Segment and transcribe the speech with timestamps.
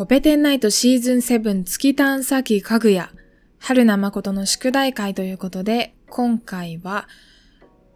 [0.00, 3.10] コペテンナイトシーズン7月探査機かぐや、
[3.58, 7.06] 春名誠の宿題会ということで、今回は、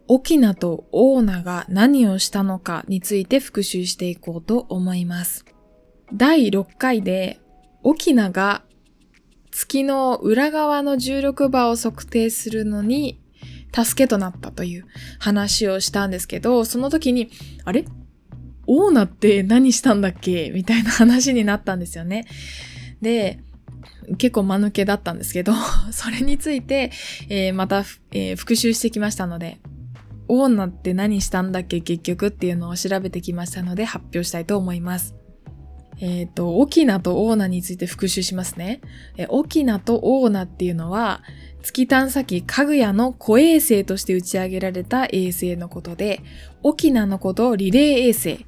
[0.07, 5.47] 沖縄とオーナが何をしたのかについて復習していこうと思います。
[6.13, 7.41] 第6回で、
[7.83, 8.65] 沖縄が
[9.51, 13.19] 月の裏側の重力場を測定するのに
[13.75, 14.85] 助けとなったという
[15.21, 17.31] 話をしたんですけど、その時に、
[17.65, 17.87] あれ？
[18.67, 20.51] オーナって何したんだっけ？
[20.55, 22.25] みたいな話になったんですよね。
[23.03, 23.41] で、
[24.19, 25.53] 結構間抜けだったんですけど、
[25.93, 26.91] それについて、
[27.29, 29.59] えー、また、えー、復習してきましたので、
[30.29, 31.81] オーナって何したんだっけ？
[31.81, 35.15] 結局っていうのを調べてきましたので発表したいと思います。
[36.01, 38.81] えっ、ー、と、沖縄とオーナについて復習しますね。
[39.17, 41.23] え沖縄とオーナっていうのは、
[41.63, 46.21] 月探査機かぐやの小衛星として打ち上げられた衛星のことで、
[46.63, 48.45] 沖縄のことをリレー衛星、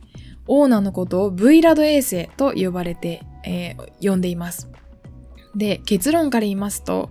[0.47, 4.71] オーナのことを V ラド衛星と呼ばれて、えー、呼んでいます。
[5.55, 7.11] で、結論から言いますと、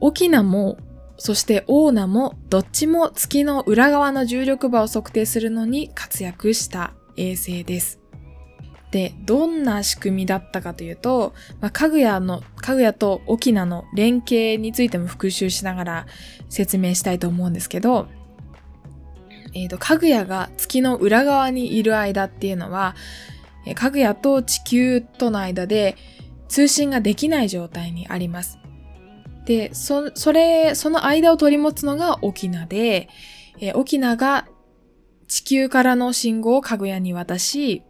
[0.00, 0.76] 沖縄も、
[1.16, 8.02] そしてオーナも、どっちも月の裏側の重力場を測定するのに活躍した衛星です。
[8.90, 16.06] で、どんな仕組みだったかというと、まあ、かぐやの、かぐやと沖縄の連携についても復習しながら
[16.50, 18.08] 説明したいと思うんですけど、
[19.54, 22.94] えっ、ー、と、かぐやが月の裏側にいる間っていうのは、
[23.74, 25.96] かぐやと地球との間で
[26.48, 28.58] 通信ができない状態にあります。
[29.44, 33.08] で、そ、それ、その間を取り持つのが沖縄で、
[33.58, 34.46] えー、沖縄が
[35.28, 37.82] 地球からの信号をかぐやに渡し、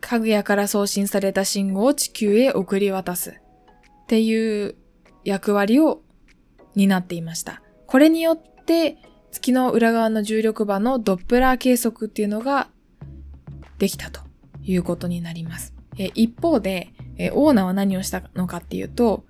[0.00, 4.76] かぐやから送信された信号を地球へ送り渡すっていう
[5.24, 6.02] 役割を
[6.74, 7.62] 担っていました。
[7.86, 8.98] これによって
[9.32, 12.68] 月の裏側の重力場のドップラー計測っていうのが
[13.78, 14.20] できたと
[14.62, 15.74] いうことになります。
[15.98, 19.24] え一方で、えオーナーは何をしたのかっていうと、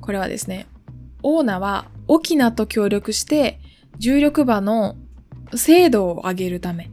[0.00, 0.66] これはですね、
[1.22, 3.60] オーナーは沖縄と協力して
[3.98, 4.96] 重力場の
[5.54, 6.90] 精度を上げるため、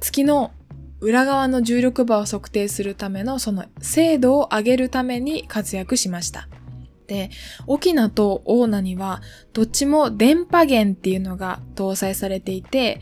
[0.00, 0.52] 月の
[1.00, 6.48] 裏側の重力場を測定するためのその精度を上げるために活躍しました。
[7.10, 7.30] で、
[7.66, 9.20] 沖縄とオーナには
[9.52, 13.00] どっちも電波源っていうのが搭載されていて、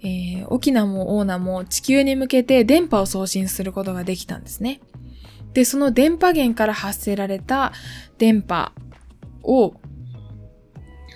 [0.00, 4.80] えー、沖縄もオーナも地球に向けて電波を送信することができたんですね。
[5.54, 7.72] で、その電波源から発せられた
[8.16, 8.70] 電波
[9.42, 9.74] を、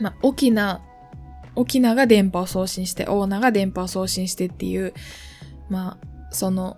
[0.00, 0.80] まあ、沖縄、
[1.54, 4.94] 沖縄が電波を送信して、オーナが電波を送信してっていう、
[5.70, 6.76] まあ、その、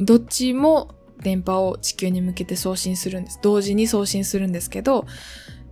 [0.00, 0.92] どっちも
[1.24, 3.40] 電波を地球に向けて送信するんです。
[3.42, 5.06] 同時に送信するんですけど、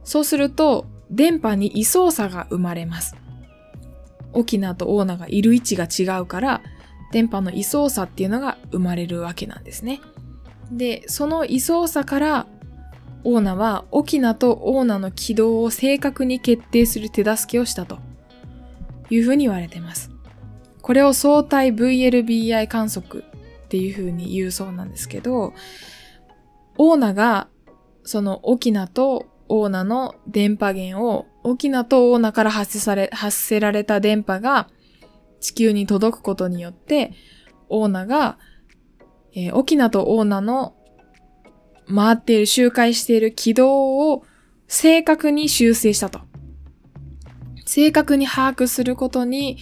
[0.02, 3.14] そうすると、電波に位相差が生まれます。
[4.32, 6.62] 沖縄とオーナがいる位置が違うから、
[7.12, 10.00] 電波の位相差っていうのが生まれるわけなんですね。
[10.72, 12.46] で、その位相差から、
[13.24, 17.98] オーナは沖縄とオーナの軌道を正確に決定する手助けをしたと
[19.10, 20.10] いうふうに言われています。
[20.80, 23.22] これを相対 VLBI 観測
[23.72, 25.54] っていう風に言うそうなんですけど、
[26.76, 27.48] オーナが
[28.04, 34.68] その沖縄とオーナの電波源を沖縄とオーナから発せされ、発せられた電波が
[35.40, 37.14] 地球に届くことによって、
[37.70, 38.36] オーナが、
[39.34, 40.74] えー、沖縄とオーナの
[41.88, 44.22] 回っている、周回している軌道を
[44.68, 46.20] 正確に修正したと。
[47.64, 49.56] 正確に把握することに、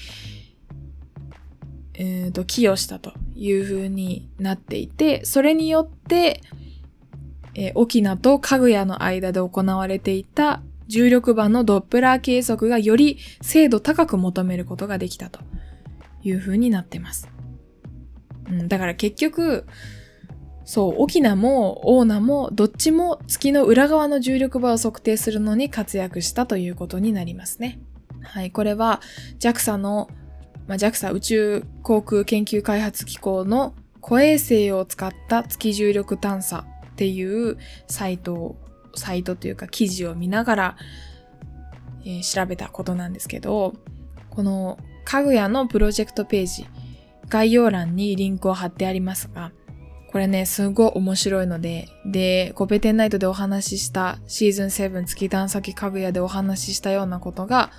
[1.95, 6.43] えーと、寄与したという風になっていて、それによって、
[7.55, 15.41] えー、沖縄とかぐやの間で行われていた重力場のドップラー計測がより精度高く求めることができたと
[16.23, 17.31] いう風になってます。
[18.51, 19.65] うん、だから結局、
[20.67, 27.81] そう、沖縄もオーナもどっちも月の裏側の重力場を測定するのに活躍したということになりますね。
[28.23, 29.01] はい、これは
[29.39, 30.11] JAXA の
[30.71, 37.59] まあ、JAXA 宇宙航空研究開発機構の小衛星を使った月重力探査っていう
[37.89, 38.57] サイトを、
[38.95, 40.77] サイトというか記事を見ながら、
[42.05, 43.75] えー、調べたことなんですけど、
[44.31, 46.67] このかぐやのプロジェクトページ、
[47.29, 49.51] 概要欄にリンクを貼ってありますが、
[50.13, 57.73] これね、すごい面白いので、で、コペテンナイトでお話ししたシーズン7月探査機かぐやでお話ししたようなことが、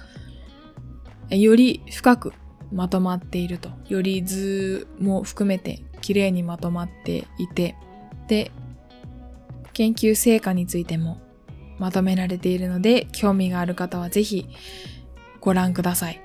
[1.30, 2.34] より深く
[2.72, 3.70] まとまっていると。
[3.88, 7.76] より図も含めて綺麗にまとまっていて、
[8.28, 8.52] で、
[9.74, 11.22] 研究成果についても
[11.80, 14.48] まとめられているので、興味がある方はぜひ
[15.40, 16.22] ご覧ください。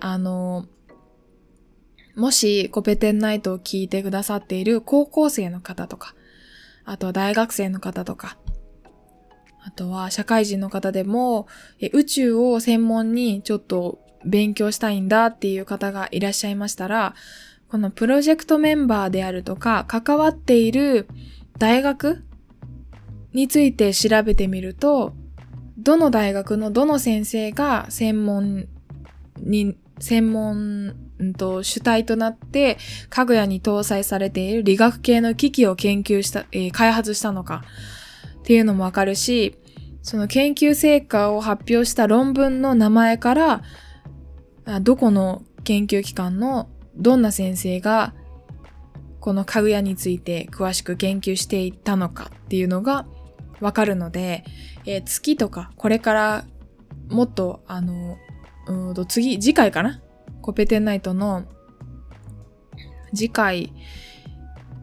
[0.00, 0.66] あの、
[2.14, 6.14] もしコペテンナイトを聞いてくださっている高校生の方とか、
[6.84, 8.38] あとは大学生の方とか、
[9.64, 11.46] あとは社会人の方でも
[11.92, 17.14] 宇宙を専門にちょっと勉強したいんだっていう方がいらっしゃいましたら、
[17.68, 21.06] このプロジェクトメンバーであるとか、関わっている
[21.58, 22.24] 大学
[23.32, 25.12] について調べてみると、
[25.76, 28.68] どの大学のどの先生が専門
[29.38, 30.94] に、専門、
[31.36, 32.78] と主体となって、
[33.10, 37.64] かぐやに搭載されている理学系の機器を研究した、えー、開発したのか
[38.40, 39.56] っていうのもわかるし、
[40.02, 43.62] その研究成果を発表した論文の名前から、
[44.80, 48.14] どこの研究機関のどんな先生が
[49.20, 53.06] このかぐやについて詳しく研究していったのかっていうのが
[53.60, 54.44] わかるので、
[54.84, 56.44] えー、月とかこれから
[57.08, 58.18] もっとあの、
[58.66, 60.00] うんと次、次回かな？
[60.42, 61.44] コペテンナイトの
[63.14, 63.72] 次回、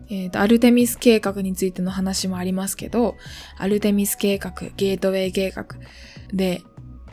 [0.10, 3.16] えっ、ー、と、アルテミス計画についての話もありますけど、
[3.58, 5.66] アルテミス計画、ゲートウェイ計画
[6.34, 6.62] で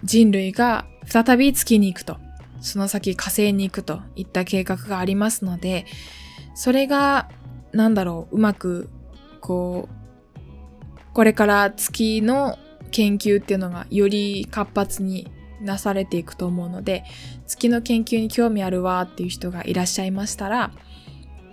[0.05, 2.17] 人類が再び月に行くと。
[2.62, 5.85] その先火星に行くといった計画がありますので、
[6.55, 7.29] それが、
[7.73, 8.88] なんだろう、うまく、
[9.41, 12.59] こう、これから月の
[12.91, 15.31] 研究っていうのがより活発に
[15.61, 17.05] なされていくと思うので、
[17.47, 20.70] 月の研究に興味あるわっていう人がいらっしゃいましたら、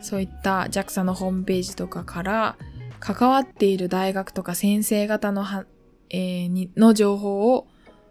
[0.01, 2.55] そういった JAXA のホームページとかから
[2.99, 5.65] 関わっている大学とか先生方のは、
[6.09, 7.67] えー、にの情報を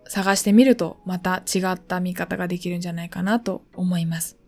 [0.09, 4.39] 探してみるとまた違った見方ができるんじゃないかなと思います。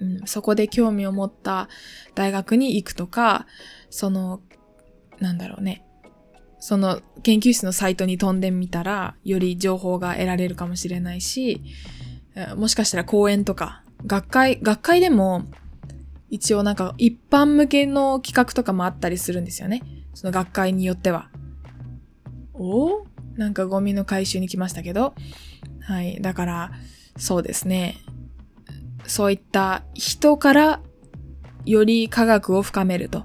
[0.00, 1.68] うん、そこで興味を持った
[2.14, 3.46] 大学に行くとか、
[3.90, 4.40] その、
[5.20, 5.84] なんだろうね。
[6.58, 11.62] その研究室のサイトに飛んでみたら、より情報が得られるかもしれないし、
[12.56, 15.44] もしかしたら講演とか、学会、学会でも、
[16.30, 19.82] 一応なんか一般向けの企画とかもあったりするんですよね。
[20.14, 21.30] その学会によっては。
[22.54, 23.04] お
[23.36, 25.14] なんかゴミの回収に来ましたけど。
[25.80, 26.20] はい。
[26.20, 26.72] だから、
[27.16, 27.96] そうですね。
[29.06, 30.80] そういった人から
[31.64, 33.24] より科学を深めると。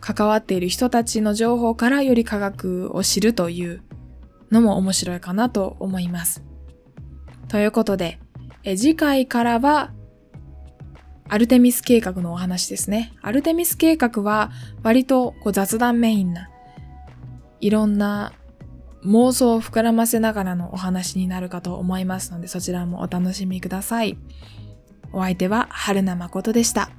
[0.00, 3.82] 関わっている人たちの情報からより科学を知るという
[4.50, 6.42] のも面白いかなと思います。
[7.48, 8.20] ということで、
[8.64, 9.92] え次回からは
[11.28, 13.12] アルテミス計画のお話ですね。
[13.22, 14.50] アルテミス計画は
[14.82, 16.48] 割とこう雑談メインな
[17.60, 18.32] いろんな
[19.04, 24.18] 妄想を膨らませながらのお話になるかと思いますので、そちらもお楽しみください。
[25.12, 26.90] お相手は春名誠でした。